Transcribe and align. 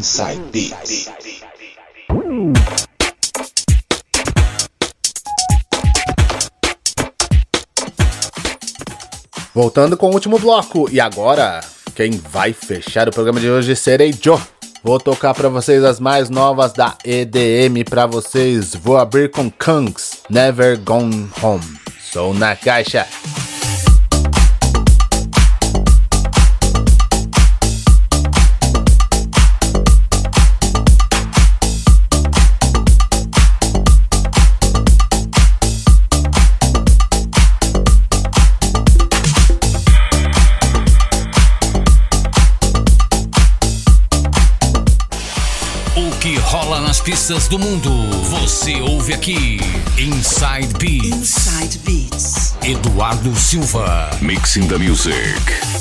Inside 0.00 0.40
Beats. 0.50 1.10
Voltando 9.54 9.98
com 9.98 10.08
o 10.08 10.14
último 10.14 10.38
bloco, 10.38 10.88
e 10.90 10.98
agora, 10.98 11.60
quem 11.94 12.12
vai 12.12 12.54
fechar 12.54 13.10
o 13.10 13.12
programa 13.12 13.40
de 13.40 13.50
hoje 13.50 13.76
serei 13.76 14.14
Joe. 14.18 14.40
Vou 14.82 14.98
tocar 14.98 15.34
para 15.34 15.50
vocês 15.50 15.84
as 15.84 16.00
mais 16.00 16.30
novas 16.30 16.72
da 16.72 16.96
EDM 17.04 17.84
para 17.84 18.06
vocês. 18.06 18.74
Vou 18.74 18.96
abrir 18.96 19.30
com 19.30 19.50
Kungs, 19.50 20.22
Never 20.30 20.80
Gone 20.80 21.28
Home. 21.42 21.78
Sou 22.00 22.32
na 22.32 22.56
caixa. 22.56 23.06
Pistas 47.30 47.46
do 47.46 47.58
mundo. 47.60 47.90
Você 48.24 48.80
ouve 48.80 49.14
aqui 49.14 49.60
Inside 49.96 50.74
Beats. 50.78 51.06
Inside 51.06 51.78
Beats. 51.84 52.54
Eduardo 52.62 53.34
Silva. 53.36 54.10
Mixing 54.20 54.66
the 54.66 54.78
music. 54.78 55.79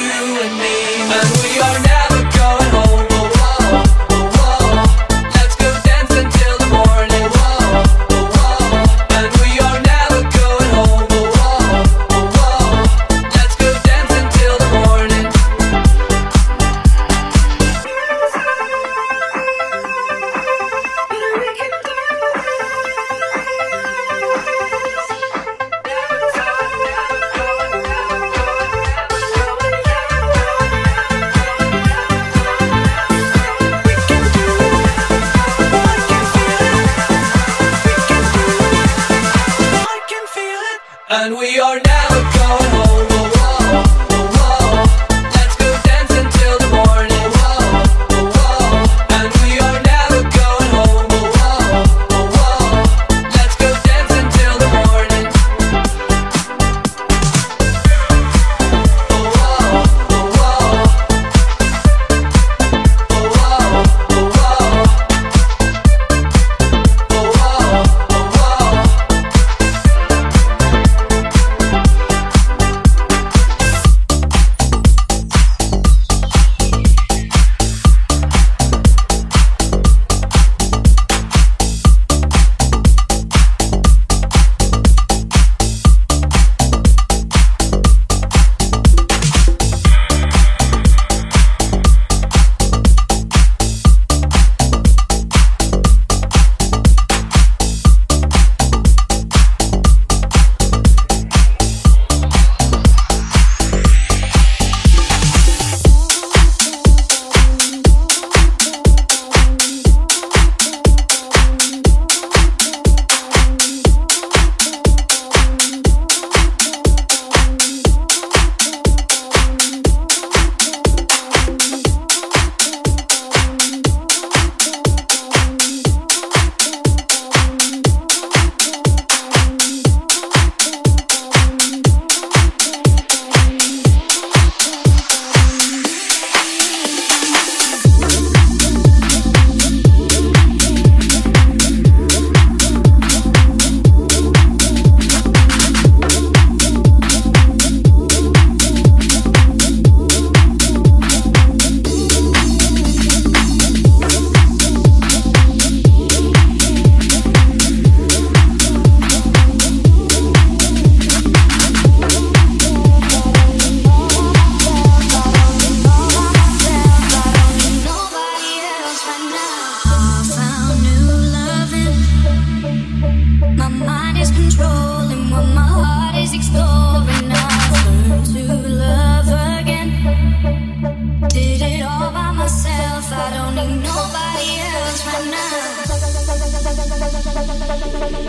you 0.00 0.40
and 0.42 0.58
me. 0.58 1.37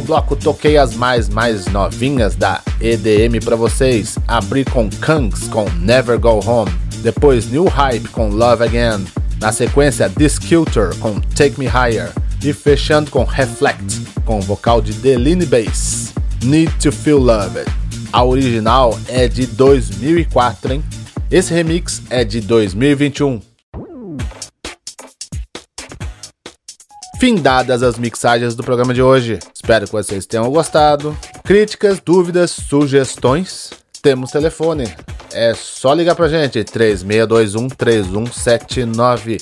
Último 0.00 0.02
bloco 0.02 0.36
toquei 0.36 0.76
as 0.76 0.94
mais 0.94 1.28
mais 1.28 1.66
novinhas 1.66 2.34
da 2.34 2.60
EDM 2.80 3.42
para 3.44 3.56
vocês. 3.56 4.18
Abri 4.26 4.64
com 4.64 4.88
Kungs 4.90 5.48
com 5.48 5.64
Never 5.80 6.18
Go 6.18 6.40
Home, 6.44 6.70
depois 7.02 7.50
New 7.50 7.64
Hype 7.64 8.08
com 8.08 8.28
Love 8.28 8.64
Again, 8.64 9.04
na 9.40 9.52
sequência 9.52 10.08
Disculter 10.08 10.96
com 10.96 11.20
Take 11.20 11.58
Me 11.58 11.66
Higher 11.66 12.12
e 12.42 12.52
fechando 12.52 13.10
com 13.10 13.24
Reflect 13.24 14.00
com 14.24 14.40
vocal 14.40 14.80
de 14.80 14.92
Deline 14.94 15.46
Bass. 15.46 16.12
Need 16.42 16.72
to 16.80 16.90
Feel 16.90 17.18
Loved. 17.18 17.70
A 18.12 18.24
original 18.24 18.98
é 19.08 19.28
de 19.28 19.46
2004, 19.46 20.72
hein? 20.72 20.84
Esse 21.30 21.52
remix 21.52 22.02
é 22.10 22.24
de 22.24 22.40
2021. 22.40 23.49
Findadas 27.20 27.82
as 27.82 27.98
mixagens 27.98 28.54
do 28.54 28.64
programa 28.64 28.94
de 28.94 29.02
hoje. 29.02 29.38
Espero 29.54 29.84
que 29.84 29.92
vocês 29.92 30.24
tenham 30.24 30.50
gostado. 30.50 31.14
Críticas, 31.44 32.00
dúvidas, 32.00 32.50
sugestões, 32.50 33.68
temos 34.00 34.30
telefone. 34.30 34.90
É 35.30 35.52
só 35.52 35.92
ligar 35.92 36.14
pra 36.14 36.28
gente, 36.28 36.64
3621 36.64 37.68
3179. 37.68 39.36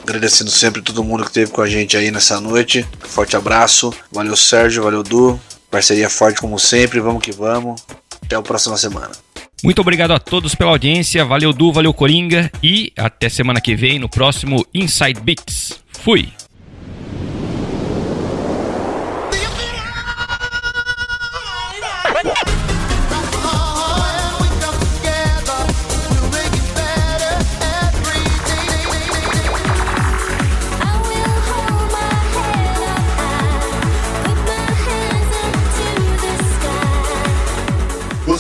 Agradecendo 0.02 0.50
sempre 0.50 0.80
todo 0.80 1.02
mundo 1.02 1.24
que 1.24 1.30
esteve 1.30 1.50
com 1.50 1.60
a 1.60 1.68
gente 1.68 1.96
aí 1.96 2.12
nessa 2.12 2.40
noite. 2.40 2.86
Forte 3.00 3.36
abraço. 3.36 3.92
Valeu, 4.12 4.36
Sérgio. 4.36 4.84
Valeu, 4.84 5.02
Du. 5.02 5.38
Parceria 5.70 6.08
forte 6.08 6.40
como 6.40 6.58
sempre. 6.58 7.00
Vamos 7.00 7.22
que 7.22 7.32
vamos. 7.32 7.82
Até 8.22 8.36
a 8.36 8.42
próxima 8.42 8.76
semana. 8.76 9.12
Muito 9.62 9.80
obrigado 9.80 10.12
a 10.12 10.18
todos 10.18 10.54
pela 10.54 10.70
audiência. 10.70 11.24
Valeu, 11.24 11.52
Du. 11.52 11.72
Valeu, 11.72 11.94
Coringa. 11.94 12.50
E 12.62 12.92
até 12.96 13.28
semana 13.28 13.60
que 13.60 13.74
vem 13.74 13.98
no 13.98 14.08
próximo 14.08 14.64
Inside 14.74 15.20
Beats. 15.20 15.80
Fui! 16.02 16.32